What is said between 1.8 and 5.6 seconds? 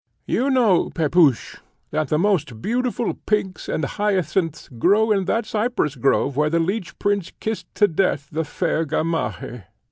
that the most beautiful pinks and hyacinths grow in that